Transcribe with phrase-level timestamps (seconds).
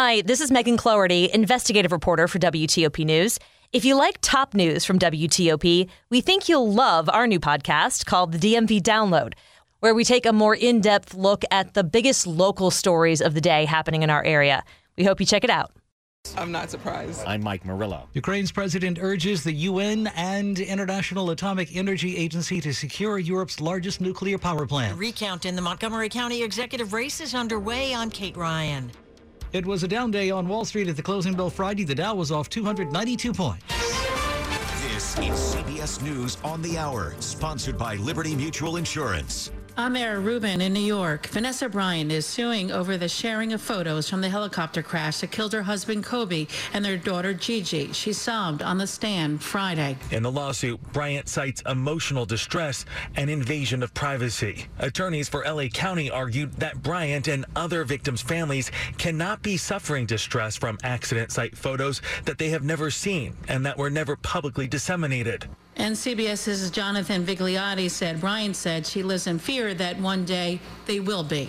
[0.00, 3.36] Hi, this is Megan Cloherty, investigative reporter for WTOP News.
[3.72, 8.30] If you like top news from WTOP, we think you'll love our new podcast called
[8.30, 9.32] the DMV Download,
[9.80, 13.40] where we take a more in depth look at the biggest local stories of the
[13.40, 14.62] day happening in our area.
[14.96, 15.72] We hope you check it out.
[16.36, 17.24] I'm not surprised.
[17.26, 18.08] I'm Mike Murillo.
[18.12, 24.38] Ukraine's president urges the UN and International Atomic Energy Agency to secure Europe's largest nuclear
[24.38, 24.96] power plant.
[24.96, 27.92] Recount in the Montgomery County executive race is underway.
[27.96, 28.92] I'm Kate Ryan.
[29.50, 31.84] It was a down day on Wall Street at the closing bell Friday.
[31.84, 33.64] The Dow was off 292 points.
[34.82, 39.50] This is CBS News on the Hour, sponsored by Liberty Mutual Insurance.
[39.80, 41.28] I'm Mayor Rubin in New York.
[41.28, 45.52] Vanessa Bryant is suing over the sharing of photos from the helicopter crash that killed
[45.52, 47.92] her husband Kobe and their daughter Gigi.
[47.92, 49.96] She sobbed on the stand Friday.
[50.10, 54.66] In the lawsuit, Bryant cites emotional distress and invasion of privacy.
[54.80, 60.56] Attorneys for LA County argued that Bryant and other victims' families cannot be suffering distress
[60.56, 65.48] from accident site photos that they have never seen and that were never publicly disseminated.
[65.78, 70.98] And CBS's Jonathan Vigliotti said Bryant said she lives in fear that one day they
[70.98, 71.48] will be.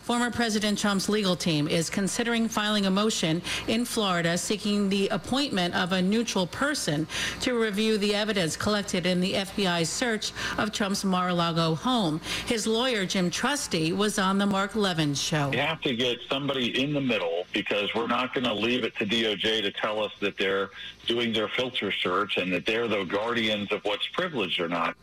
[0.00, 5.74] Former President Trump's legal team is considering filing a motion in Florida seeking the appointment
[5.74, 7.08] of a neutral person
[7.40, 12.20] to review the evidence collected in the FBI's search of Trump's Mar-a-Lago home.
[12.46, 15.50] His lawyer, Jim Trusty, was on the Mark Levin show.
[15.50, 18.94] You have to get somebody in the middle because we're not going to leave it
[18.96, 20.68] to DOJ to tell us that they're
[21.06, 24.94] doing their filter search and that they're the guardians of what's privileged or not.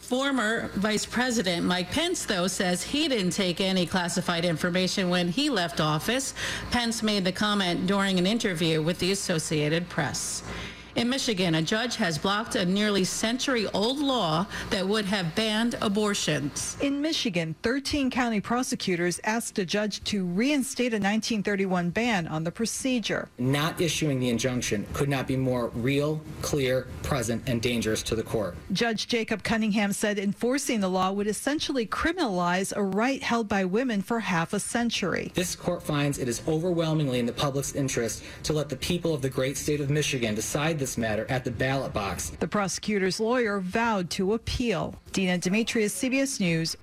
[0.00, 5.48] Former Vice President Mike Pence, though, says he didn't take any classified information when he
[5.48, 6.34] left office.
[6.70, 10.42] Pence made the comment during an interview with the Associated Press.
[10.96, 15.74] In Michigan, a judge has blocked a nearly century old law that would have banned
[15.80, 16.76] abortions.
[16.80, 22.52] In Michigan, 13 county prosecutors asked a judge to reinstate a 1931 ban on the
[22.52, 23.28] procedure.
[23.38, 28.22] Not issuing the injunction could not be more real, clear, present, and dangerous to the
[28.22, 28.54] court.
[28.72, 34.00] Judge Jacob Cunningham said enforcing the law would essentially criminalize a right held by women
[34.00, 35.32] for half a century.
[35.34, 39.22] This court finds it is overwhelmingly in the public's interest to let the people of
[39.22, 42.28] the great state of Michigan decide this matter at the ballot box.
[42.40, 44.94] The prosecutor's lawyer vowed to appeal.
[45.12, 46.76] Dina Demetrius, CBS News.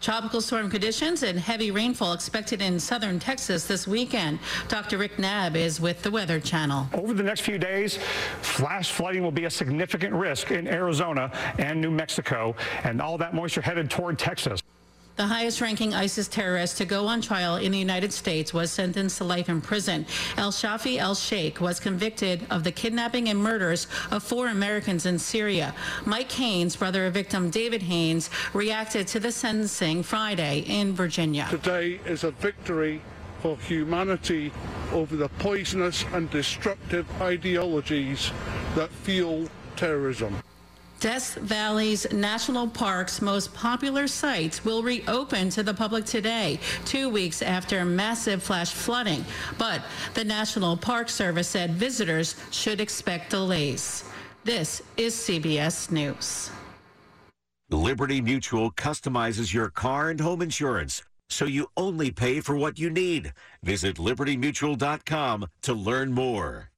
[0.00, 4.38] Tropical storm conditions and heavy rainfall expected in southern Texas this weekend.
[4.68, 4.96] Dr.
[4.96, 6.86] Rick Knabb is with the Weather Channel.
[6.92, 7.98] Over the next few days,
[8.42, 12.54] flash flooding will be a significant risk in Arizona and New Mexico,
[12.84, 14.62] and all that moisture headed toward Texas.
[15.16, 19.18] The highest ranking ISIS terrorist to go on trial in the United States was sentenced
[19.18, 20.06] to life in prison.
[20.38, 25.18] El Shafee El Sheikh was convicted of the kidnapping and murders of four Americans in
[25.18, 25.74] Syria.
[26.06, 31.46] Mike Haines, brother of victim David Haines, reacted to the sentencing Friday in Virginia.
[31.50, 33.02] Today is a victory
[33.40, 34.50] for humanity
[34.92, 38.30] over the poisonous and destructive ideologies
[38.76, 39.46] that fuel
[39.76, 40.42] terrorism.
[41.02, 47.42] Death Valley's National Park's most popular sites will reopen to the public today, two weeks
[47.42, 49.24] after massive flash flooding.
[49.58, 49.82] But
[50.14, 54.04] the National Park Service said visitors should expect delays.
[54.44, 56.50] This is CBS News.
[57.68, 62.88] Liberty Mutual customizes your car and home insurance so you only pay for what you
[62.88, 63.32] need.
[63.64, 66.71] Visit libertymutual.com to learn more.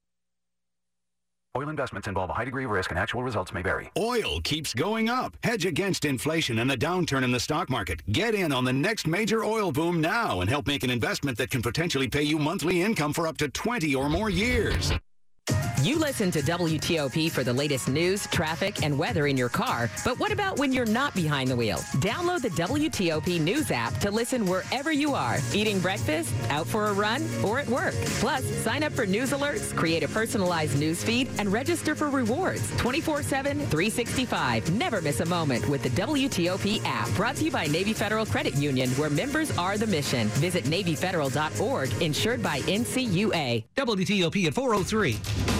[1.57, 3.89] Oil investments involve a high degree of risk and actual results may vary.
[3.97, 5.37] Oil keeps going up.
[5.41, 8.01] Hedge against inflation and the downturn in the stock market.
[8.11, 11.51] Get in on the next major oil boom now and help make an investment that
[11.51, 14.91] can potentially pay you monthly income for up to 20 or more years.
[15.81, 19.89] You listen to WTOP for the latest news, traffic, and weather in your car.
[20.03, 21.79] But what about when you're not behind the wheel?
[21.97, 26.93] Download the WTOP News app to listen wherever you are eating breakfast, out for a
[26.93, 27.93] run, or at work.
[28.19, 32.75] Plus, sign up for news alerts, create a personalized news feed, and register for rewards
[32.77, 34.73] 24 7, 365.
[34.73, 37.09] Never miss a moment with the WTOP app.
[37.15, 40.27] Brought to you by Navy Federal Credit Union, where members are the mission.
[40.29, 43.65] Visit NavyFederal.org, insured by NCUA.
[43.75, 45.54] WTOP at 403.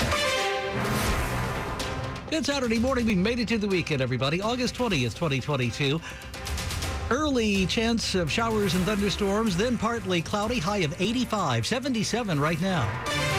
[2.35, 3.05] Good Saturday morning.
[3.05, 4.41] We made it to the weekend, everybody.
[4.41, 6.01] August 20th, 2022.
[7.09, 13.34] Early chance of showers and thunderstorms, then partly cloudy, high of 85, 77 right now.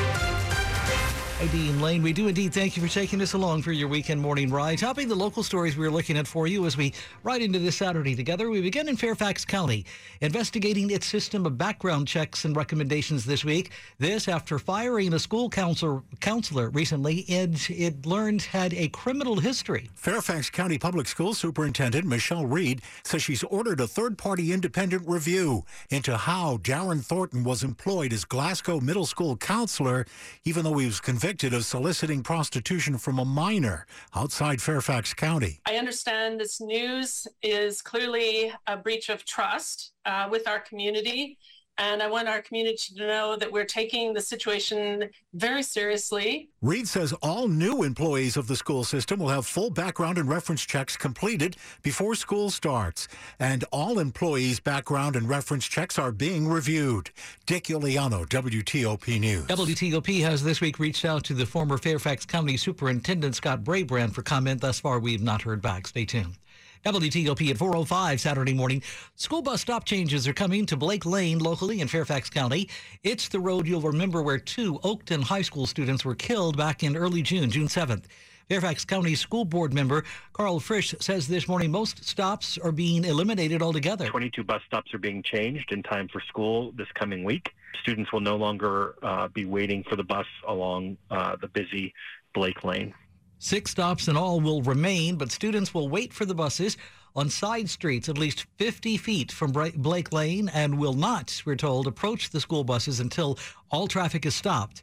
[1.38, 2.02] Hi, Dean Lane.
[2.02, 4.78] We do indeed thank you for taking us along for your weekend morning ride.
[4.78, 6.94] Topping the local stories we're looking at for you as we
[7.24, 9.84] ride into this Saturday together, we begin in Fairfax County,
[10.22, 13.72] investigating its system of background checks and recommendations this week.
[13.98, 19.90] This after firing a school counselor, counselor recently, and it learned had a criminal history.
[19.94, 25.66] Fairfax County Public School Superintendent Michelle Reid says she's ordered a third party independent review
[25.90, 30.06] into how Darren Thornton was employed as Glasgow Middle School counselor,
[30.46, 33.84] even though he was convicted convicted of soliciting prostitution from a minor
[34.14, 35.60] outside Fairfax County.
[35.66, 41.36] I understand this news is clearly a breach of trust uh, with our community.
[41.78, 46.48] And I want our community to know that we're taking the situation very seriously.
[46.62, 50.62] Reid says all new employees of the school system will have full background and reference
[50.62, 53.08] checks completed before school starts.
[53.38, 57.10] And all employees' background and reference checks are being reviewed.
[57.44, 59.46] Dick Iuliano, WTOP News.
[59.46, 64.22] WTOP has this week reached out to the former Fairfax County Superintendent Scott Brabrand for
[64.22, 64.62] comment.
[64.62, 65.86] Thus far, we have not heard back.
[65.86, 66.38] Stay tuned.
[66.86, 68.80] WTOP at 405 Saturday morning.
[69.16, 72.68] School bus stop changes are coming to Blake Lane locally in Fairfax County.
[73.02, 76.96] It's the road you'll remember where two Oakton High School students were killed back in
[76.96, 78.04] early June, June 7th.
[78.48, 83.62] Fairfax County School Board member Karl Frisch says this morning most stops are being eliminated
[83.62, 84.06] altogether.
[84.06, 87.52] 22 bus stops are being changed in time for school this coming week.
[87.82, 91.92] Students will no longer uh, be waiting for the bus along uh, the busy
[92.32, 92.94] Blake Lane.
[93.38, 96.76] Six stops in all will remain, but students will wait for the buses
[97.14, 101.86] on side streets at least 50 feet from Blake Lane and will not, we're told,
[101.86, 103.38] approach the school buses until
[103.70, 104.82] all traffic is stopped.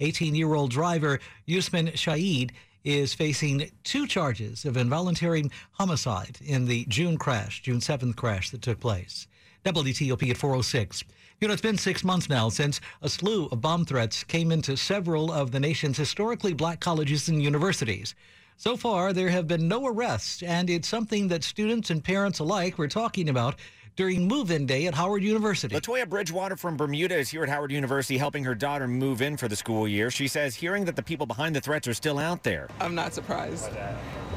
[0.00, 2.52] 18 year old driver Yusman Shaid
[2.82, 8.62] is facing two charges of involuntary homicide in the June crash, June 7th crash that
[8.62, 9.26] took place.
[9.64, 11.04] WTOP at 406.
[11.40, 14.76] You know, it's been six months now since a slew of bomb threats came into
[14.76, 18.14] several of the nation's historically black colleges and universities.
[18.56, 22.78] So far, there have been no arrests, and it's something that students and parents alike
[22.78, 23.56] were talking about
[23.96, 25.74] during move-in day at Howard University.
[25.74, 29.48] Latoya Bridgewater from Bermuda is here at Howard University helping her daughter move in for
[29.48, 30.10] the school year.
[30.10, 32.68] She says hearing that the people behind the threats are still out there.
[32.80, 33.70] I'm not surprised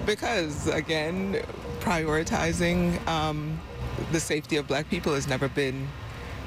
[0.05, 1.41] because, again,
[1.79, 3.59] prioritizing um,
[4.11, 5.87] the safety of black people has never been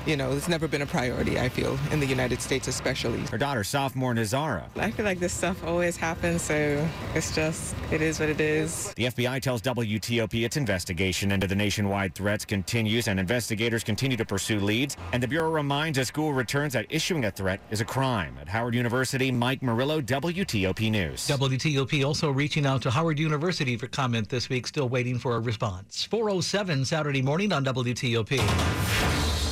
[0.07, 3.21] you know, it's never been a priority, I feel, in the United States especially.
[3.31, 4.65] Her daughter, sophomore Nazara.
[4.77, 8.93] I feel like this stuff always happens, so it's just, it is what it is.
[8.95, 14.25] The FBI tells WTOP its investigation into the nationwide threats continues and investigators continue to
[14.25, 14.97] pursue leads.
[15.13, 18.37] And the Bureau reminds as school returns that issuing a threat is a crime.
[18.41, 21.27] At Howard University, Mike Murillo, WTOP News.
[21.29, 25.41] WTOP also reaching out to Howard University for comment this week, still waiting for a
[25.41, 26.05] response.
[26.05, 29.48] 407 Saturday morning on WTOP.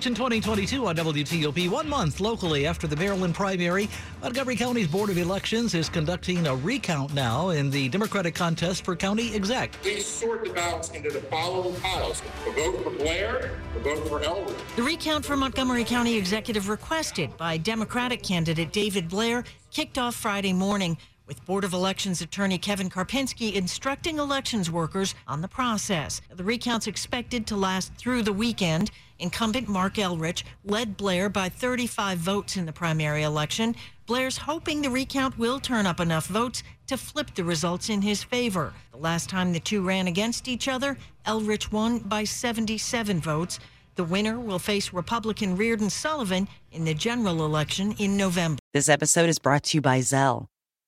[0.00, 1.68] Election 2022 on WTOP.
[1.68, 3.86] One month locally after the Maryland primary,
[4.22, 8.96] Montgomery County's Board of Elections is conducting a recount now in the Democratic contest for
[8.96, 9.72] county exec.
[9.82, 12.22] Please sort the ballots into the following piles.
[12.46, 14.76] A vote for Blair, a vote for Elrich.
[14.76, 20.54] The recount for Montgomery County executive requested by Democratic candidate David Blair kicked off Friday
[20.54, 20.96] morning
[21.30, 26.20] with Board of Elections attorney Kevin Karpinski instructing elections workers on the process.
[26.28, 28.90] The recount's expected to last through the weekend.
[29.20, 33.76] Incumbent Marc Elrich led Blair by 35 votes in the primary election.
[34.06, 38.24] Blair's hoping the recount will turn up enough votes to flip the results in his
[38.24, 38.72] favor.
[38.90, 40.98] The last time the two ran against each other,
[41.28, 43.60] Elrich won by 77 votes.
[43.94, 48.58] The winner will face Republican Reardon Sullivan in the general election in November.
[48.74, 50.48] This episode is brought to you by Zelle.